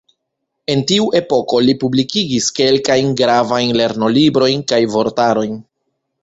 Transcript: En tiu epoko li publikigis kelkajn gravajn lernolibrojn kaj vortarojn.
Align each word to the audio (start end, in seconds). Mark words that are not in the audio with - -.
En 0.75 0.79
tiu 0.91 1.03
epoko 1.19 1.59
li 1.65 1.75
publikigis 1.83 2.47
kelkajn 2.61 3.13
gravajn 3.21 3.77
lernolibrojn 3.83 4.65
kaj 4.73 4.81
vortarojn. 4.97 5.63